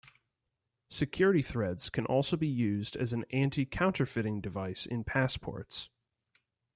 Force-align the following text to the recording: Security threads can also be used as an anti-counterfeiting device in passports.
Security 0.89 1.43
threads 1.43 1.91
can 1.91 2.07
also 2.07 2.35
be 2.35 2.47
used 2.47 2.95
as 2.95 3.13
an 3.13 3.23
anti-counterfeiting 3.31 4.41
device 4.41 4.87
in 4.87 5.03
passports. 5.03 5.89